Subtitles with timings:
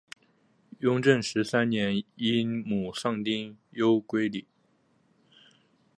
[0.79, 4.47] 雍正十三年因母丧丁忧归里。